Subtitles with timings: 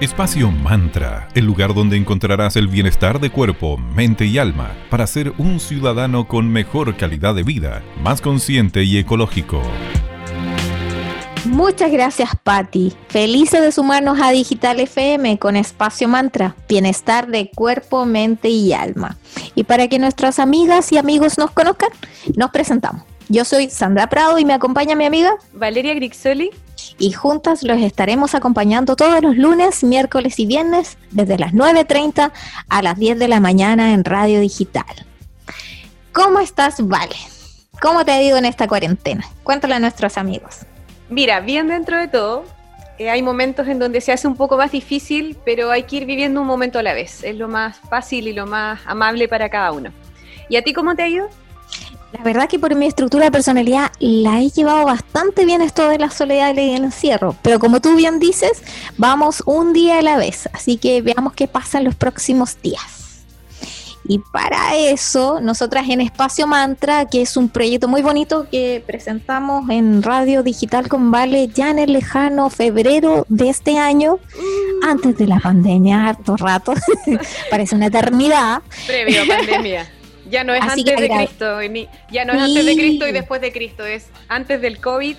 [0.00, 5.32] Espacio Mantra, el lugar donde encontrarás el bienestar de cuerpo, mente y alma para ser
[5.38, 9.62] un ciudadano con mejor calidad de vida, más consciente y ecológico.
[11.44, 12.92] Muchas gracias, Patti.
[13.08, 19.16] Felices de sumarnos a Digital FM con Espacio Mantra, bienestar de cuerpo, mente y alma.
[19.54, 21.90] Y para que nuestras amigas y amigos nos conozcan,
[22.36, 23.04] nos presentamos.
[23.28, 26.50] Yo soy Sandra Prado y me acompaña mi amiga Valeria Grixoli
[26.98, 32.32] y juntas los estaremos acompañando todos los lunes, miércoles y viernes desde las 9.30
[32.68, 34.84] a las 10 de la mañana en Radio Digital.
[36.12, 37.16] ¿Cómo estás, Vale?
[37.82, 39.24] ¿Cómo te ha ido en esta cuarentena?
[39.42, 40.60] Cuéntale a nuestros amigos.
[41.08, 42.44] Mira, bien dentro de todo.
[42.98, 46.06] Eh, hay momentos en donde se hace un poco más difícil, pero hay que ir
[46.06, 47.24] viviendo un momento a la vez.
[47.24, 49.90] Es lo más fácil y lo más amable para cada uno.
[50.48, 51.28] ¿Y a ti cómo te ha ido?
[52.14, 55.98] La verdad que por mi estructura de personalidad la he llevado bastante bien esto de
[55.98, 58.62] la soledad y el encierro, pero como tú bien dices,
[58.96, 63.04] vamos un día a la vez, así que veamos qué pasa en los próximos días.
[64.06, 69.68] Y para eso, nosotras en Espacio Mantra, que es un proyecto muy bonito que presentamos
[69.70, 74.20] en Radio Digital con Vale ya en el lejano febrero de este año,
[74.86, 76.74] antes de la pandemia, harto rato,
[77.50, 78.62] parece una eternidad.
[78.86, 79.90] Previo pandemia.
[80.30, 81.60] Ya no es antes de Cristo,
[82.10, 85.16] ya no es antes de Cristo y después de Cristo, es antes del COVID,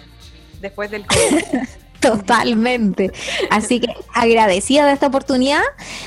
[0.61, 1.43] después del COVID.
[1.99, 3.11] Totalmente.
[3.49, 5.63] Así que agradecida de esta oportunidad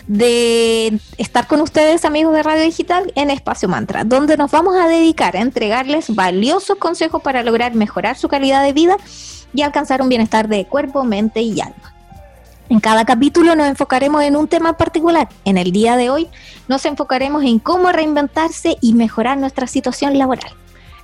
[0.06, 4.86] de estar con ustedes, amigos de Radio Digital, en Espacio Mantra, donde nos vamos a
[4.86, 8.96] dedicar a entregarles valiosos consejos para lograr mejorar su calidad de vida
[9.52, 11.97] y alcanzar un bienestar de cuerpo, mente y alma.
[12.70, 15.26] En cada capítulo nos enfocaremos en un tema particular.
[15.46, 16.28] En el día de hoy
[16.68, 20.52] nos enfocaremos en cómo reinventarse y mejorar nuestra situación laboral.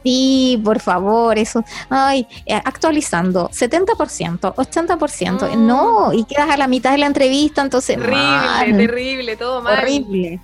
[0.05, 1.65] Sí, por favor, eso.
[1.89, 5.57] Ay, eh, actualizando, 70%, 80%.
[5.57, 7.97] No, y quedas a la mitad de la entrevista, entonces.
[7.97, 9.79] Terrible, terrible, todo mal.
[9.79, 10.41] Horrible.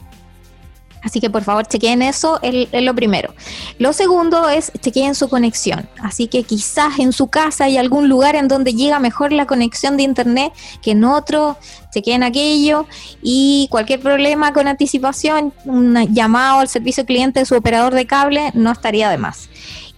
[1.02, 3.34] Así que por favor chequeen eso, es, lo primero.
[3.78, 5.88] Lo segundo es chequeen su conexión.
[6.02, 9.96] Así que quizás en su casa hay algún lugar en donde llega mejor la conexión
[9.96, 11.56] de internet que en otro.
[11.92, 12.86] Chequeen aquello
[13.20, 18.52] y cualquier problema con anticipación, un llamado al servicio cliente de su operador de cable
[18.54, 19.49] no estaría de más.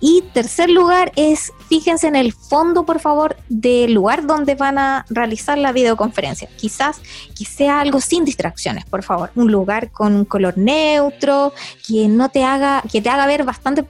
[0.04, 5.06] Y tercer lugar es, fíjense en el fondo, por favor, del lugar donde van a
[5.08, 6.48] realizar la videoconferencia.
[6.56, 7.00] Quizás
[7.38, 9.30] que sea algo sin distracciones, por favor.
[9.36, 11.52] Un lugar con un color neutro,
[11.86, 13.84] que no te haga, que te haga ver bastante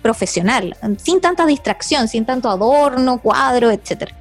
[0.00, 4.16] profesional, sin tanta distracción, sin tanto adorno, cuadro, etcétera.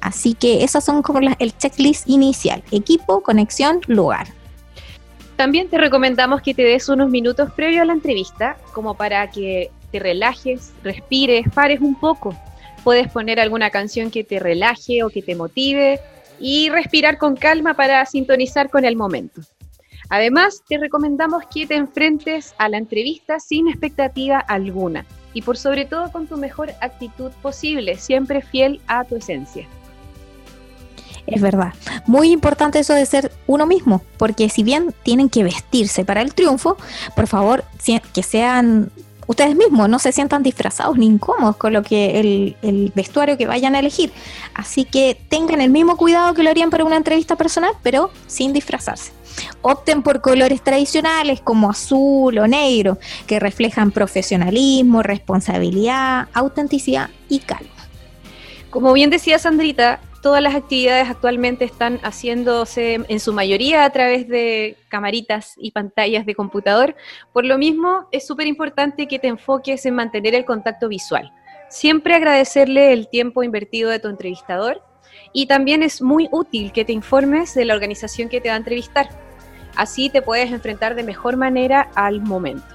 [0.00, 4.28] Así que esas son como el checklist inicial: equipo, conexión, lugar.
[5.36, 9.70] También te recomendamos que te des unos minutos previo a la entrevista, como para que
[9.90, 12.36] te relajes, respires, pares un poco.
[12.84, 16.00] Puedes poner alguna canción que te relaje o que te motive
[16.40, 19.42] y respirar con calma para sintonizar con el momento.
[20.10, 25.04] Además, te recomendamos que te enfrentes a la entrevista sin expectativa alguna
[25.34, 29.66] y por sobre todo con tu mejor actitud posible, siempre fiel a tu esencia.
[31.26, 31.74] Es verdad.
[32.06, 36.32] Muy importante eso de ser uno mismo, porque si bien tienen que vestirse para el
[36.32, 36.78] triunfo,
[37.14, 37.64] por favor,
[38.14, 38.90] que sean
[39.28, 43.46] ustedes mismos, no se sientan disfrazados ni incómodos con lo que el, el, vestuario que
[43.46, 44.10] vayan a elegir.
[44.54, 48.52] Así que tengan el mismo cuidado que lo harían para una entrevista personal, pero sin
[48.52, 49.12] disfrazarse.
[49.62, 57.70] Opten por colores tradicionales como azul o negro, que reflejan profesionalismo, responsabilidad, autenticidad y calma.
[58.70, 64.28] Como bien decía Sandrita, todas las actividades actualmente están haciéndose en su mayoría a través
[64.28, 66.96] de camaritas y pantallas de computador.
[67.32, 71.32] Por lo mismo, es súper importante que te enfoques en mantener el contacto visual.
[71.70, 74.82] Siempre agradecerle el tiempo invertido de tu entrevistador
[75.32, 78.58] y también es muy útil que te informes de la organización que te va a
[78.58, 79.08] entrevistar.
[79.76, 82.74] Así te puedes enfrentar de mejor manera al momento.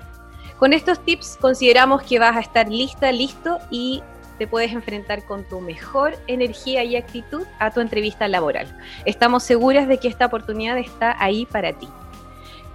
[0.57, 4.01] Con estos tips consideramos que vas a estar lista, listo y
[4.37, 8.67] te puedes enfrentar con tu mejor energía y actitud a tu entrevista laboral.
[9.05, 11.87] Estamos seguras de que esta oportunidad está ahí para ti.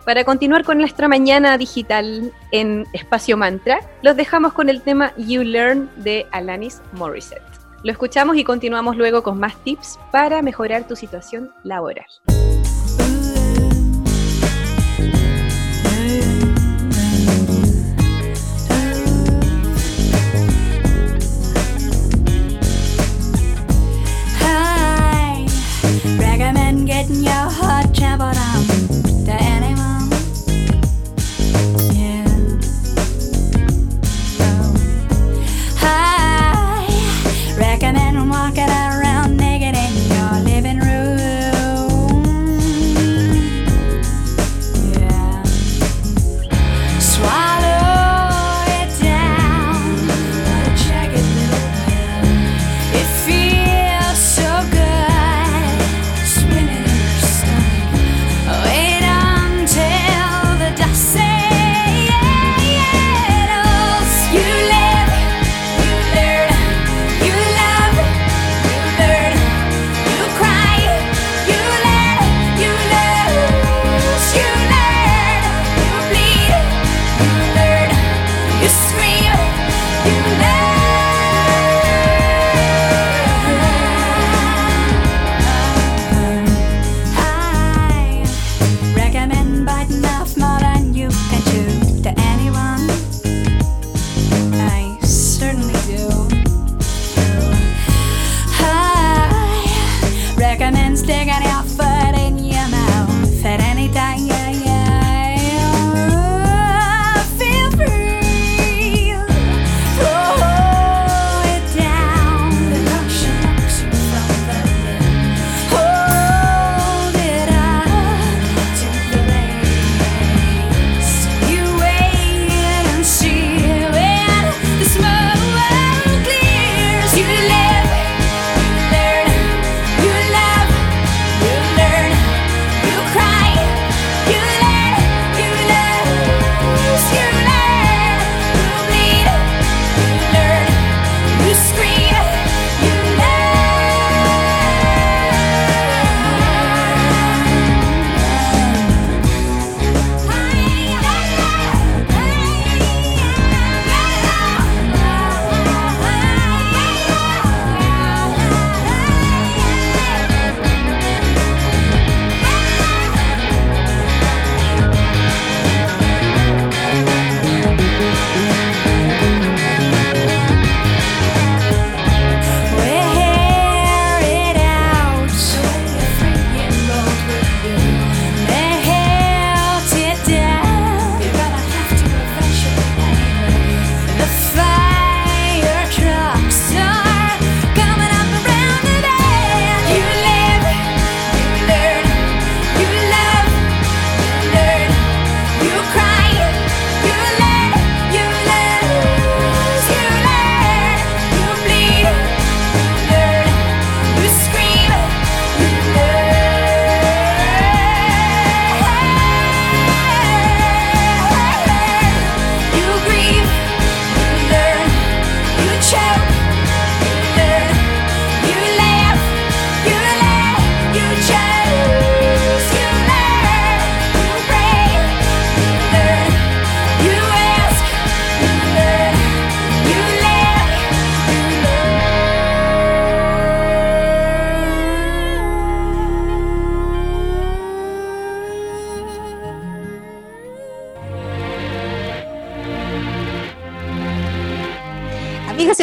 [0.05, 5.43] Para continuar con nuestra mañana digital en Espacio Mantra, los dejamos con el tema You
[5.43, 7.43] Learn de Alanis Morissette.
[7.82, 12.06] Lo escuchamos y continuamos luego con más tips para mejorar tu situación laboral.
[27.10, 27.67] Your heart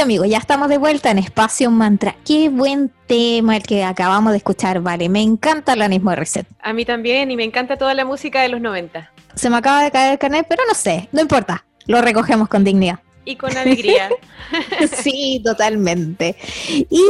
[0.05, 2.15] amigos, ya estamos de vuelta en Espacio Mantra.
[2.23, 5.09] Qué buen tema el que acabamos de escuchar, vale.
[5.09, 6.45] Me encanta de Reset.
[6.61, 9.11] A mí también, y me encanta toda la música de los 90.
[9.33, 11.65] Se me acaba de caer el carnet, pero no sé, no importa.
[11.87, 12.99] Lo recogemos con dignidad.
[13.25, 14.09] Y con alegría.
[15.01, 16.35] sí, totalmente.
[16.69, 17.01] Y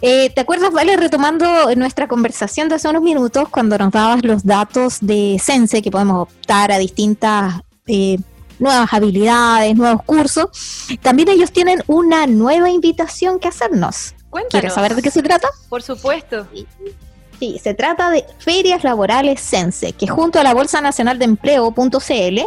[0.00, 4.46] eh, te acuerdas, Vale, retomando nuestra conversación de hace unos minutos, cuando nos dabas los
[4.46, 8.16] datos de Sense, que podemos optar a distintas eh,
[8.58, 10.48] nuevas habilidades, nuevos cursos,
[11.02, 14.14] también ellos tienen una nueva invitación que hacernos.
[14.30, 14.50] Cuéntanos.
[14.50, 15.48] ¿Quieres saber de qué se trata?
[15.68, 16.46] Por supuesto.
[17.38, 22.40] Sí, se trata de Ferias Laborales Sense, que junto a la Bolsa Nacional de Empleo.cl,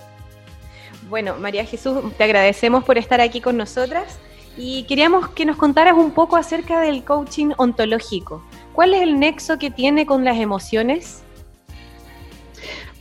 [1.08, 4.20] Bueno, María Jesús, te agradecemos por estar aquí con nosotras
[4.56, 8.44] y queríamos que nos contaras un poco acerca del coaching ontológico.
[8.72, 11.24] ¿Cuál es el nexo que tiene con las emociones?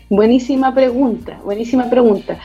[0.10, 2.40] Buenísima pregunta, buenísima pregunta.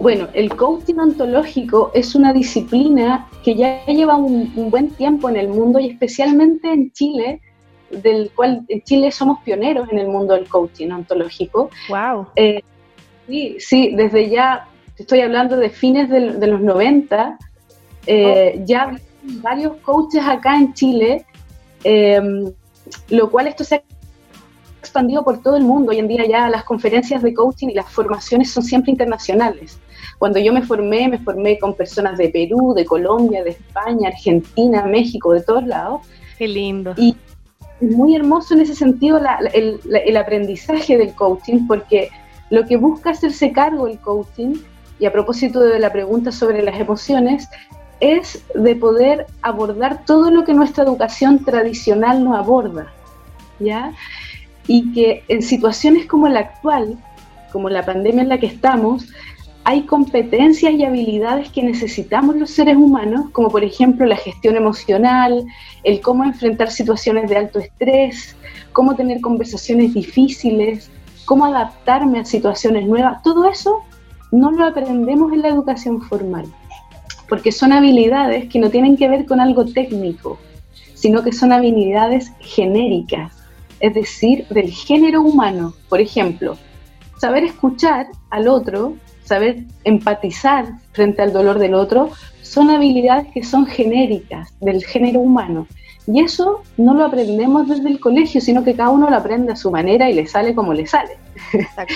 [0.00, 5.48] Bueno, el coaching ontológico es una disciplina que ya lleva un, buen tiempo en el
[5.48, 7.42] mundo y especialmente en Chile,
[7.90, 11.68] del cual en Chile somos pioneros en el mundo del coaching ontológico.
[11.90, 12.28] Wow.
[12.36, 12.62] Eh,
[13.26, 14.66] sí, sí, desde ya,
[14.96, 17.38] estoy hablando de fines de, los 90,
[18.06, 18.64] eh, oh.
[18.64, 18.96] ya
[19.42, 21.26] varios coaches acá en Chile,
[21.84, 22.22] eh,
[23.10, 23.82] lo cual esto se ha
[24.78, 25.90] expandido por todo el mundo.
[25.90, 29.78] Hoy en día ya las conferencias de coaching y las formaciones son siempre internacionales.
[30.20, 34.84] Cuando yo me formé, me formé con personas de Perú, de Colombia, de España, Argentina,
[34.84, 36.02] México, de todos lados.
[36.36, 36.92] Qué lindo.
[36.98, 37.16] Y
[37.80, 39.18] es muy hermoso en ese sentido
[39.54, 42.10] el, aprendizaje del coaching, porque
[42.50, 44.56] lo que busca hacerse cargo el coaching,
[44.98, 47.48] y a propósito de la pregunta sobre las emociones,
[48.00, 52.92] es de poder abordar todo lo que nuestra educación tradicional no aborda,
[53.58, 53.94] ¿ya?
[54.66, 56.98] Y que en situaciones como la actual,
[57.52, 59.08] como la pandemia en la que estamos,
[59.64, 65.44] hay competencias y habilidades que necesitamos los seres humanos, como por ejemplo la gestión emocional,
[65.84, 68.36] el cómo enfrentar situaciones de alto estrés,
[68.72, 70.90] cómo tener conversaciones difíciles,
[71.26, 73.22] cómo adaptarme a situaciones nuevas.
[73.22, 73.82] Todo eso
[74.32, 76.46] no lo aprendemos en la educación formal,
[77.28, 80.38] porque son habilidades que no tienen que ver con algo técnico,
[80.94, 83.32] sino que son habilidades genéricas,
[83.78, 85.74] es decir, del género humano.
[85.88, 86.56] Por ejemplo,
[87.18, 88.94] saber escuchar al otro
[89.30, 92.10] saber empatizar frente al dolor del otro,
[92.42, 95.68] son habilidades que son genéricas del género humano.
[96.04, 99.56] Y eso no lo aprendemos desde el colegio, sino que cada uno lo aprende a
[99.56, 101.12] su manera y le sale como le sale.
[101.52, 101.94] Exacto.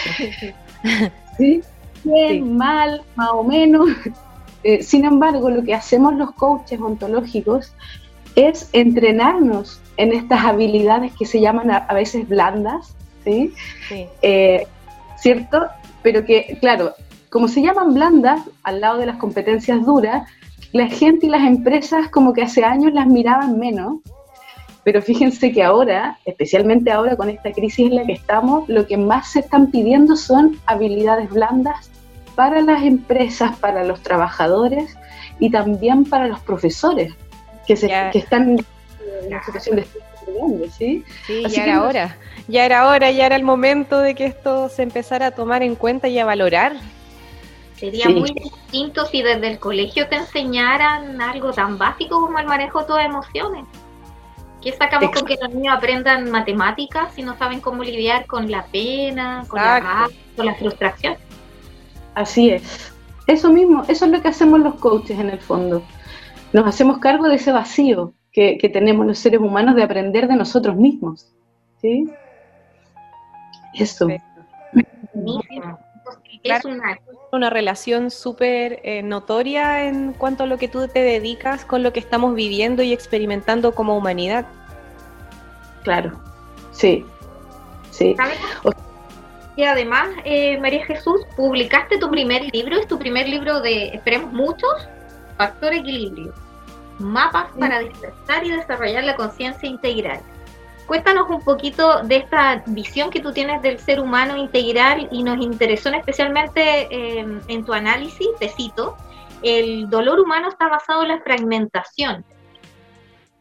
[1.39, 1.61] ¿Sí?
[2.05, 3.89] Bien, mal, más o menos.
[4.67, 7.75] Eh, sin embargo, lo que hacemos los coaches ontológicos
[8.35, 13.53] es entrenarnos en estas habilidades que se llaman a, veces blandas, ¿sí?
[13.91, 14.07] sí.
[14.23, 14.67] Eh,
[15.19, 15.67] ¿Cierto?
[16.03, 16.95] Pero que, claro,
[17.35, 20.23] como se llaman blandas, al lado de las competencias duras,
[20.71, 23.97] la gente y las empresas como que hace años las miraban menos,
[24.85, 28.97] pero fíjense que ahora, especialmente ahora con esta crisis en la que estamos, lo que
[28.97, 31.91] más se están pidiendo son habilidades blandas
[32.37, 34.97] para las empresas, para los trabajadores,
[35.41, 37.15] y también para los profesores
[37.67, 38.67] que, se, que están en
[39.27, 40.05] una situación de estrés
[40.39, 41.05] grande, ¿sí?
[41.27, 44.85] Sí, ya era hora, ya era hora, ya era el momento de que esto se
[44.85, 46.75] empezara a tomar en cuenta y a valorar.
[47.85, 52.81] Sería muy distinto si desde el colegio te enseñaran algo tan básico como el manejo
[52.81, 53.67] de tus emociones.
[54.63, 58.65] ¿Qué sacamos con que los niños aprendan matemáticas si no saben cómo lidiar con la
[58.65, 61.17] pena, con la con la frustración?
[62.15, 62.91] Así es.
[63.27, 65.83] Eso mismo, eso es lo que hacemos los coaches en el fondo.
[66.55, 70.75] Nos hacemos cargo de ese vacío que, tenemos los seres humanos de aprender de nosotros
[70.75, 71.31] mismos.
[71.83, 72.09] ¿Sí?
[73.75, 74.09] Eso.
[76.45, 76.99] Es una,
[77.35, 81.93] una relación súper eh, notoria en cuanto a lo que tú te dedicas con lo
[81.93, 84.47] que estamos viviendo y experimentando como humanidad.
[85.83, 86.13] Claro,
[86.73, 87.05] sí,
[87.91, 88.17] sí.
[89.57, 94.33] Y además, eh, María Jesús, publicaste tu primer libro, es tu primer libro de, esperemos
[94.33, 94.89] muchos,
[95.37, 96.33] Factor Equilibrio,
[96.99, 100.21] mapas para despertar y desarrollar la conciencia integral.
[100.87, 105.43] Cuéntanos un poquito de esta visión que tú tienes del ser humano integral y nos
[105.43, 108.97] interesó especialmente em, en tu análisis, te cito,
[109.43, 112.25] el dolor humano está basado en la fragmentación.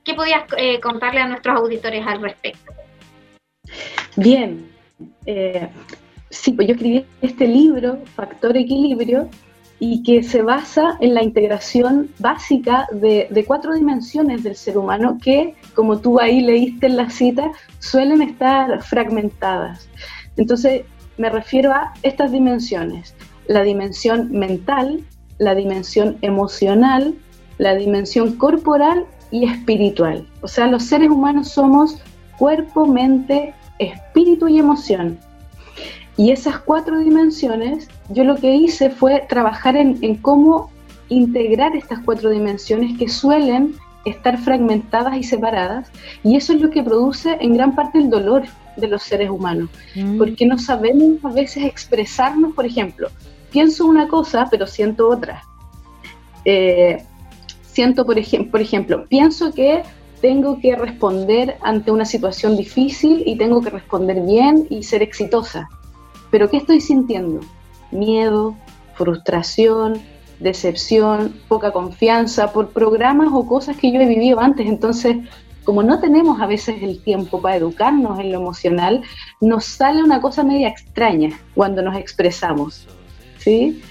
[0.03, 2.73] ¿Qué podías eh, contarle a nuestros auditores al respecto?
[4.15, 4.69] Bien,
[5.25, 5.69] eh,
[6.29, 9.29] sí, pues yo escribí este libro, Factor Equilibrio,
[9.79, 15.55] y que se basa en la integración básica de, cuatro dimensiones del ser humano que,
[15.73, 19.89] como tú ahí leíste en la cita, suelen estar fragmentadas.
[20.37, 20.83] Entonces,
[21.17, 23.13] me refiero a estas dimensiones,
[23.47, 25.03] la dimensión mental,
[25.37, 27.15] la dimensión emocional,
[27.57, 30.27] la dimensión corporal y espiritual.
[30.41, 31.97] O sea, los seres humanos somos
[32.37, 35.19] cuerpo, mente, espíritu y emoción.
[36.17, 40.71] Y esas cuatro dimensiones, yo lo que hice fue trabajar en, cómo
[41.09, 45.91] integrar estas cuatro dimensiones que suelen estar fragmentadas y separadas,
[46.23, 48.43] y eso es lo que produce en gran parte el dolor
[48.75, 50.17] de los seres humanos, mm.
[50.17, 53.07] porque no sabemos a veces expresarnos, por ejemplo,
[53.51, 55.43] pienso una cosa pero siento otra.
[56.45, 57.01] Eh,
[57.61, 58.17] siento, por,
[58.51, 59.83] por ejemplo, pienso que
[60.21, 65.69] tengo que responder ante una situación difícil y tengo que responder bien y ser exitosa.
[66.33, 67.41] Pero ¿qué estoy sintiendo?
[67.91, 68.55] Miedo,
[68.95, 70.01] frustración,
[70.39, 74.65] decepción, poca confianza por programas o cosas que yo he vivido antes.
[74.65, 75.17] Entonces,
[75.63, 79.03] como no tenemos a veces el tiempo para educarnos en lo emocional,
[79.41, 82.87] nos sale una cosa media extraña cuando nos expresamos.
[83.37, 83.83] ¿sí?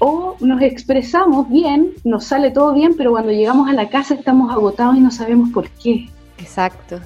[0.00, 4.50] O nos expresamos bien, nos sale todo bien, pero cuando llegamos a la casa estamos
[4.50, 6.08] agotados y no sabemos por qué.
[6.38, 6.98] Exacto.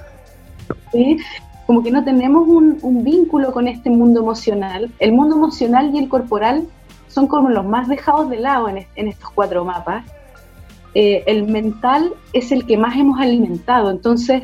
[0.92, 1.18] ¿Sí?
[1.66, 4.90] Como que no tenemos un, vínculo con este mundo emocional.
[4.98, 6.66] El mundo emocional y el corporal
[7.08, 10.04] son como los más dejados de lado en, estos cuatro mapas.
[10.94, 13.90] Eh, el mental es el que más hemos alimentado.
[13.90, 14.42] Entonces,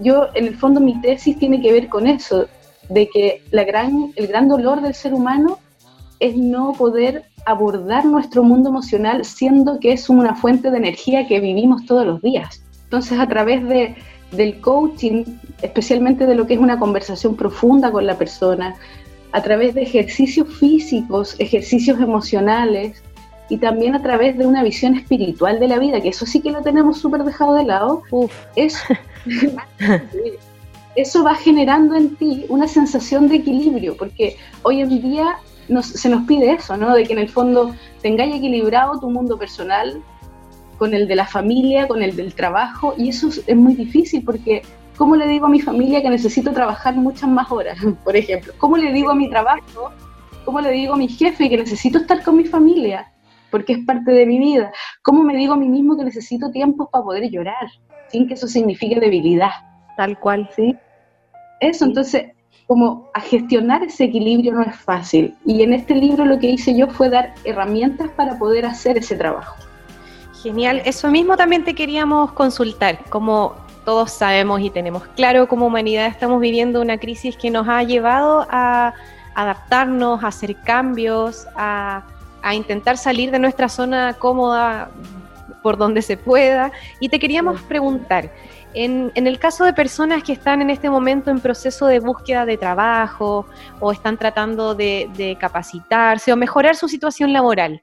[0.00, 2.46] yo, en el fondo, mi tesis tiene que ver con eso,
[2.88, 5.58] de que la gran, el gran dolor del ser humano
[6.18, 11.40] es no poder abordar nuestro mundo emocional siendo que es una fuente de energía que
[11.40, 12.62] vivimos todos los días.
[12.84, 13.96] Entonces, a través de,
[14.32, 15.24] del coaching,
[15.62, 18.74] especialmente de lo que es una conversación profunda con la persona,
[19.32, 23.02] a través de ejercicios físicos, ejercicios emocionales
[23.48, 26.50] y también a través de una visión espiritual de la vida, que eso sí que
[26.50, 28.02] lo tenemos súper dejado de lado,
[28.56, 28.78] Eso,
[30.96, 35.36] eso va generando en ti una sensación de equilibrio, porque hoy en día
[35.80, 36.94] se nos pide eso, ¿no?
[36.94, 40.02] De que en el fondo tengáis equilibrado tu mundo personal,
[40.82, 44.62] con el de la familia, con el del trabajo, y eso es muy difícil porque
[44.96, 48.52] ¿cómo le digo a mi familia que necesito trabajar muchas más horas, por ejemplo?
[48.58, 49.92] ¿Cómo le digo a mi trabajo,
[50.44, 53.12] cómo le digo a mi jefe que necesito estar con mi familia?
[53.52, 54.72] Porque es parte de mi vida.
[55.02, 57.68] ¿Cómo me digo a mí mismo que necesito tiempo para poder llorar,
[58.08, 59.52] sin que eso signifique debilidad?
[59.96, 60.50] Tal cual.
[60.56, 60.76] ¿Sí?
[61.60, 62.24] Eso, entonces,
[62.66, 65.36] como a gestionar ese equilibrio no es fácil.
[65.46, 69.14] Y en este libro lo que hice yo fue dar herramientas para poder hacer ese
[69.14, 69.54] trabajo.
[70.42, 73.04] Genial, eso mismo también te queríamos consultar.
[73.08, 77.84] Como todos sabemos y tenemos claro, como humanidad estamos viviendo una crisis que nos ha
[77.84, 78.92] llevado a
[79.36, 82.02] adaptarnos, a hacer cambios, a,
[82.54, 84.90] intentar salir de nuestra zona cómoda
[85.62, 86.72] por donde se pueda.
[86.98, 88.32] Y te queríamos preguntar,
[88.74, 92.58] en, el caso de personas que están en este momento en proceso de búsqueda de
[92.58, 93.46] trabajo
[93.78, 97.80] o están tratando de capacitarse o mejorar su situación laboral,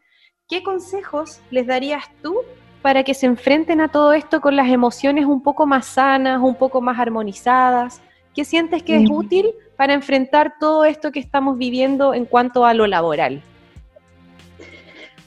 [0.49, 2.39] ¿qué consejos les darías tú
[2.81, 6.55] para que se enfrenten a todo esto con las emociones un poco más sanas, un
[6.55, 8.01] poco más armonizadas?
[8.35, 12.73] ¿Qué sientes que es útil para enfrentar todo esto que estamos viviendo en cuanto a
[12.73, 13.41] lo laboral?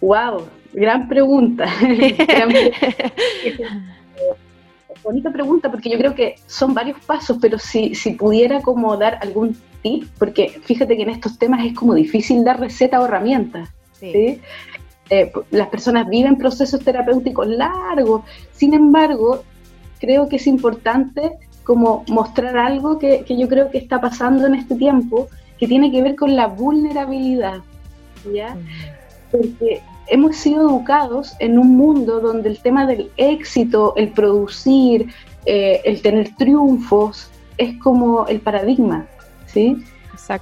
[0.00, 1.66] Wow, Gran pregunta.
[5.04, 9.18] bonita pregunta porque yo creo que son varios pasos, pero si, si pudiera como dar
[9.20, 13.68] algún tip, porque fíjate que en estos temas es como difícil dar receta o herramientas.
[13.92, 14.40] ¿sí?
[15.10, 19.42] Eh, las personas viven procesos terapéuticos largos, sin embargo,
[20.00, 21.32] creo que es importante
[21.64, 25.92] como mostrar algo que, que yo creo que está pasando en este tiempo, que tiene
[25.92, 27.60] que ver con la vulnerabilidad,
[28.32, 28.56] ¿ya?
[29.30, 35.12] Porque hemos sido educados en un mundo donde el tema del éxito, el producir,
[35.46, 39.06] eh, el tener triunfos, es como el paradigma,
[39.46, 39.84] ¿sí?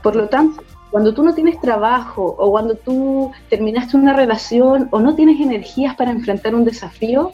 [0.02, 5.00] Por lo tanto, cuando tú no tienes trabajo o cuando tú terminaste una relación o
[5.00, 7.32] no tienes energías para enfrentar un desafío,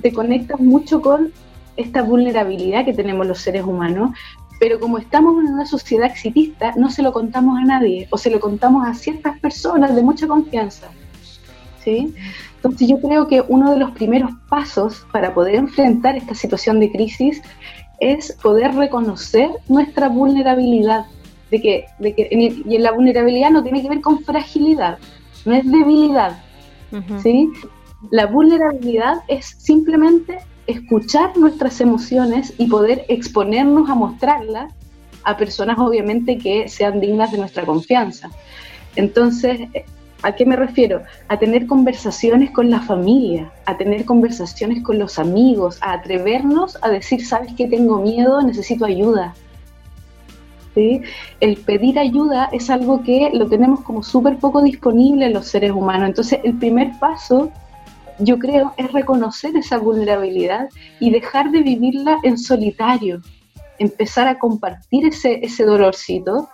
[0.00, 1.32] te conectas mucho con
[1.76, 4.12] esta vulnerabilidad que tenemos los seres humanos,
[4.58, 8.30] pero como estamos en una sociedad exitista, no se lo contamos a nadie o se
[8.30, 10.88] lo contamos a ciertas personas de mucha confianza.
[11.82, 12.14] ¿sí?
[12.56, 16.92] Entonces yo creo que uno de los primeros pasos para poder enfrentar esta situación de
[16.92, 17.42] crisis
[17.98, 21.06] es poder reconocer nuestra vulnerabilidad,
[21.52, 24.98] de que, de que y en la vulnerabilidad no tiene que ver con fragilidad,
[25.44, 26.42] no es debilidad,
[27.22, 27.50] ¿sí?
[28.10, 34.72] La vulnerabilidad es simplemente escuchar nuestras emociones y poder exponernos a mostrarlas
[35.24, 38.30] a personas obviamente que sean dignas de nuestra confianza.
[38.96, 39.60] Entonces,
[40.24, 41.02] ¿A qué me refiero?
[41.26, 46.90] A tener conversaciones con la familia, a tener conversaciones con los amigos, a atrevernos a
[46.90, 49.34] decir, sabes que tengo miedo, necesito ayuda.
[50.74, 51.02] ¿Sí?
[51.40, 55.70] El pedir ayuda es algo que lo tenemos como súper poco disponible en los seres
[55.72, 56.08] humanos.
[56.08, 57.50] Entonces, el primer paso,
[58.18, 63.20] yo creo, es reconocer esa vulnerabilidad y dejar de vivirla en solitario
[63.78, 66.48] empezar a compartir ese, ese dolorcito,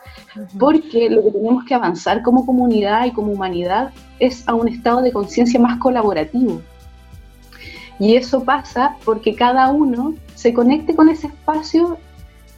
[0.59, 5.03] porque lo que tenemos que avanzar como comunidad y como humanidad es a un estado
[5.03, 6.63] de conciencia más colaborativo.
[7.99, 11.99] Y eso pasa porque cada uno se conecte con ese espacio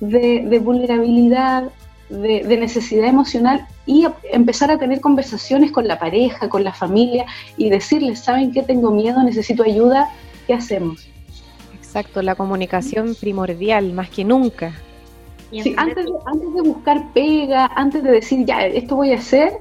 [0.00, 1.70] de, vulnerabilidad,
[2.08, 7.26] de, de, necesidad emocional y empezar a tener conversaciones con la pareja, con la familia
[7.56, 8.62] y decirles, ¿saben qué?
[8.62, 10.10] Tengo miedo, necesito ayuda,
[10.46, 11.08] ¿qué hacemos?
[11.74, 14.72] Exacto, la comunicación primordial, más que nunca.
[15.50, 19.54] Sí, antes, de, antes de buscar pega, antes de decir, ya, esto voy a hacer,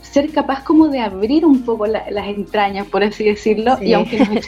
[0.00, 4.46] ser capaz como de abrir un poco las entrañas, por así decirlo, y aunque nos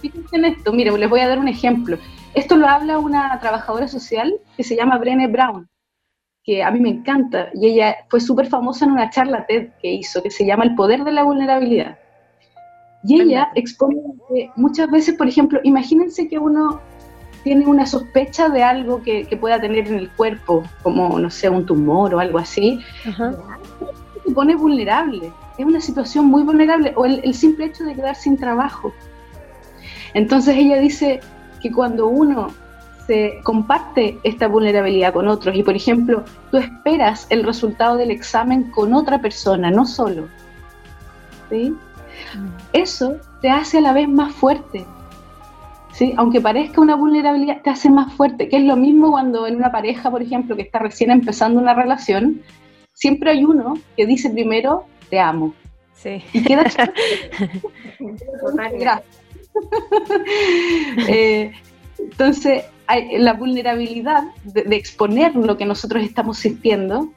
[0.00, 1.98] fíjense en esto, mire, les voy a dar un ejemplo.
[2.36, 5.66] Esto lo habla una trabajadora social que se llama Brené Brown,
[6.44, 9.90] que a mí me encanta, y ella fue súper famosa en una charla TED que
[9.90, 11.98] hizo, que se llama El Poder de la Vulnerabilidad.
[13.04, 13.96] Y ella expone
[14.28, 16.78] que muchas veces, por ejemplo, imagínense que uno
[17.42, 21.64] tiene una sospecha de algo que, pueda tener en el cuerpo, como, no sé, un
[21.64, 22.80] tumor o algo así,
[24.26, 25.32] se pone vulnerable.
[25.56, 28.92] Es una situación muy vulnerable, o el, simple hecho de quedar sin trabajo.
[30.12, 31.20] Entonces ella dice
[31.66, 32.48] que cuando uno
[33.06, 38.70] se comparte esta vulnerabilidad con otros y, por ejemplo, tú esperas el resultado del examen
[38.70, 40.28] con otra persona, no solo,
[41.50, 41.74] ¿sí?
[42.72, 44.84] eso te hace a la vez más fuerte.
[45.92, 46.14] ¿sí?
[46.16, 49.70] Aunque parezca una vulnerabilidad, te hace más fuerte, que es lo mismo cuando en una
[49.70, 52.42] pareja, por ejemplo, que está recién empezando una relación,
[52.92, 55.54] siempre hay uno que dice primero, te amo.
[55.94, 56.22] Sí.
[56.32, 56.64] Y queda
[61.08, 61.52] eh,
[61.98, 62.64] entonces,
[63.18, 67.10] la vulnerabilidad de, de, exponer lo que nosotros estamos sintiendo,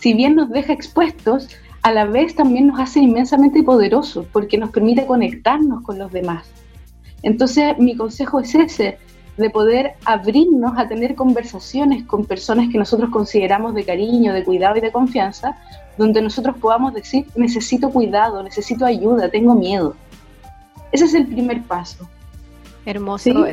[0.00, 1.48] si bien nos deja expuestos,
[1.82, 6.46] a la vez también nos hace inmensamente poderosos porque nos permite conectarnos con los demás.
[7.22, 8.98] Entonces mi consejo es ese,
[9.36, 14.76] de poder abrirnos a tener conversaciones con personas que nosotros consideramos de cariño, de cuidado
[14.76, 15.56] y de confianza,
[15.96, 19.96] donde nosotros podamos decir, necesito cuidado, necesito ayuda, tengo miedo.
[20.94, 22.08] Ese es el primer paso.
[22.86, 23.46] Hermoso,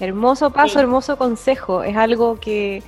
[0.00, 1.84] hermoso paso, hermoso consejo.
[1.84, 2.82] Es algo que,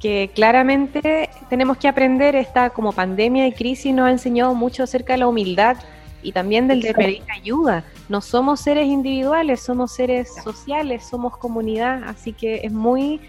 [0.00, 5.12] que claramente tenemos que aprender, esta como pandemia y crisis nos ha enseñado mucho acerca
[5.12, 5.76] de la humildad
[6.24, 7.84] y también del de pedir ayuda.
[8.08, 13.20] No somos seres individuales, somos seres sociales, somos comunidad, así que es muy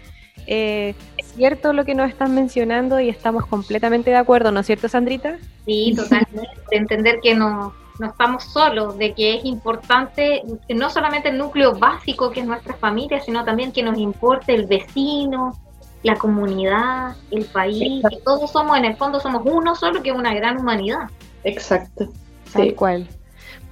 [0.48, 0.96] eh,
[1.36, 5.38] cierto lo que nos están mencionando y estamos completamente de acuerdo, ¿no es cierto, Sandrita?
[5.64, 11.38] Sí, totalmente, entender que no, no estamos solos, de que es importante no solamente el
[11.38, 15.58] núcleo básico que es nuestra familia, sino también que nos importe el vecino,
[16.02, 20.34] la comunidad, el país, que todos somos, en el fondo somos uno solo que una
[20.34, 21.10] gran humanidad.
[21.44, 22.08] Exacto.
[22.52, 23.08] Tal cual.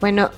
[0.02, 0.30] Bueno,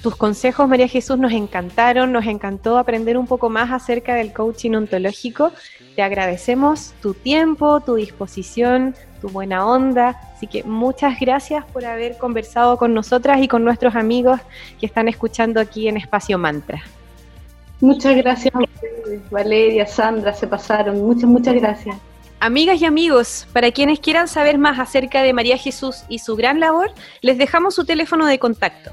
[0.00, 4.74] tus consejos, María Jesús, nos encantaron, nos encantó aprender un poco más acerca del coaching
[4.74, 5.50] ontológico.
[5.96, 10.20] Te agradecemos tu tiempo, tu disposición, tu buena onda.
[10.36, 14.38] Así que muchas gracias por haber conversado con nosotras y con nuestros amigos
[14.78, 16.80] que están escuchando aquí en Espacio Mantra.
[17.80, 18.54] Muchas gracias,
[19.32, 20.96] Valeria, Sandra, se pasaron.
[21.04, 21.96] Muchas, muchas gracias.
[22.38, 26.60] Amigas y amigos, para quienes quieran saber más acerca de María Jesús y su gran
[26.60, 28.92] labor, les dejamos su teléfono de contacto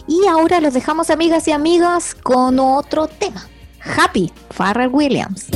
[0.06, 3.46] Y ahora los dejamos amigas y amigas con otro tema.
[3.96, 5.46] Happy, Farrell Williams.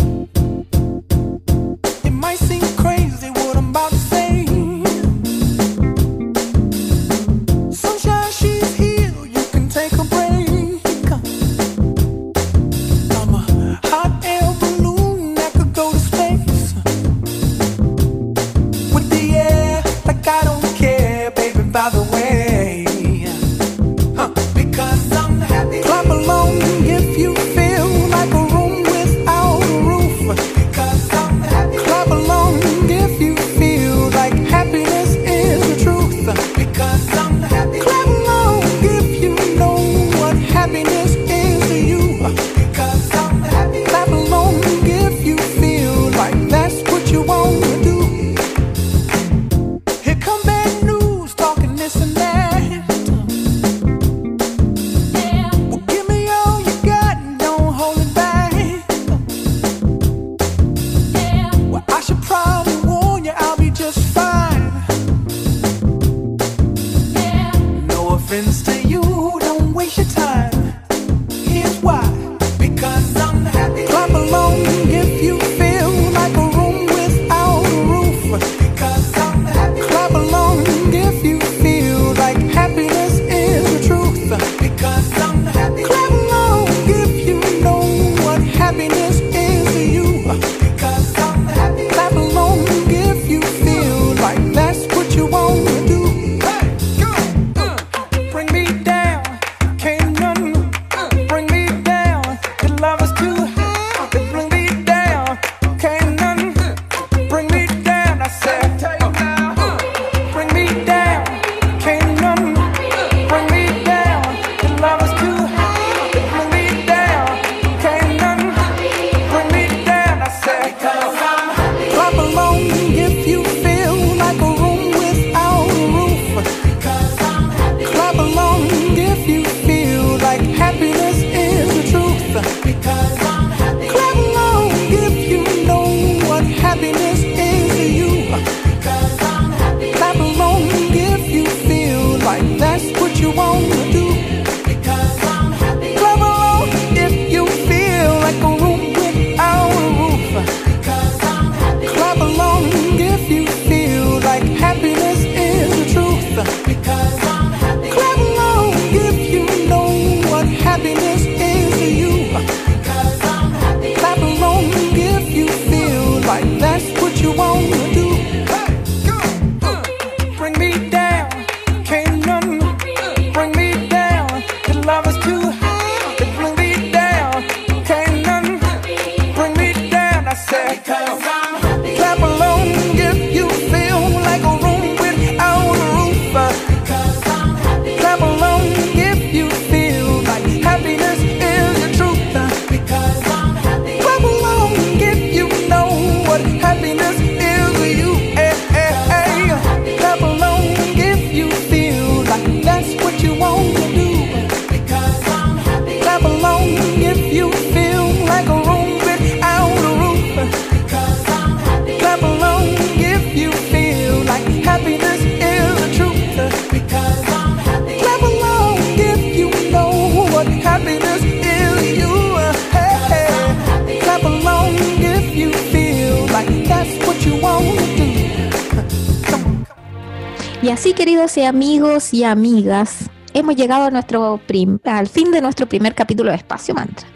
[230.64, 236.38] Y así, queridos amigos y amigas, hemos llegado al fin de nuestro primer capítulo de
[236.38, 237.06] Espacio Mantra.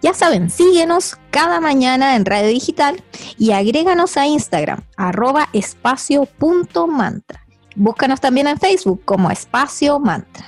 [0.00, 3.04] Ya saben, síguenos cada mañana en Radio Digital
[3.36, 7.46] y agréganos a Instagram, arroba espacio.mantra.
[7.76, 10.46] Búscanos también en Facebook como Espacio Mantra.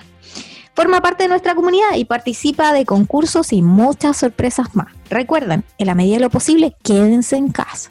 [0.75, 4.87] Forma parte de nuestra comunidad y participa de concursos y muchas sorpresas más.
[5.11, 7.91] Recuerden, en la medida de lo posible, quédense en casa.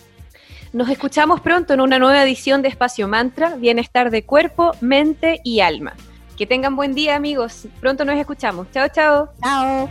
[0.76, 5.62] Nos escuchamos pronto en una nueva edición de Espacio Mantra, Bienestar de Cuerpo, Mente y
[5.62, 5.94] Alma.
[6.36, 7.70] Que tengan buen día amigos.
[7.80, 8.70] Pronto nos escuchamos.
[8.72, 9.30] Chao, chao.
[9.42, 9.90] Chao.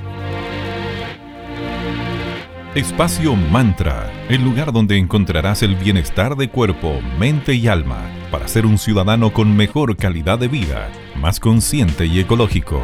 [2.74, 8.66] Espacio Mantra, el lugar donde encontrarás el bienestar de cuerpo, mente y alma para ser
[8.66, 12.82] un ciudadano con mejor calidad de vida, más consciente y ecológico.